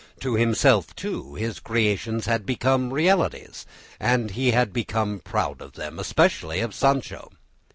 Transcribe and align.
To 0.21 0.33
himself, 0.33 0.95
too, 0.95 1.35
his 1.35 1.59
creations 1.59 2.25
had 2.25 2.43
become 2.43 2.91
realities, 2.91 3.67
and 3.99 4.31
he 4.31 4.49
had 4.49 4.73
become 4.73 5.19
proud 5.19 5.61
of 5.61 5.73
them, 5.73 5.99
especially 5.99 6.59
of 6.59 6.73
Sancho. 6.73 7.31